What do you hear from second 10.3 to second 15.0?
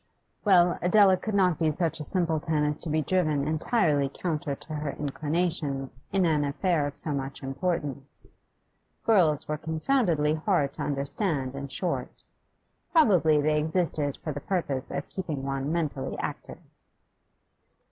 hard to understand, in short; probably they existed for the purpose